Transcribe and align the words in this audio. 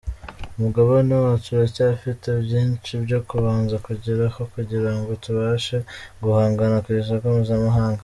Umugabane 0.57 1.13
wacu 1.23 1.47
uracyafite 1.51 2.27
byinshi 2.43 2.91
byo 3.05 3.19
kubanza 3.29 3.75
kugeraho 3.85 4.41
kugira 4.53 4.91
ngo 4.97 5.11
tubashe 5.23 5.77
guhangana 6.23 6.77
ku 6.83 6.89
isoko 7.01 7.25
mpuzamahanga. 7.35 7.99